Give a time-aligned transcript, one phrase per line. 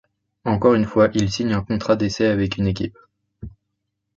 [0.45, 2.97] Encore une fois, il signe un contrat d'essai avec une équipe.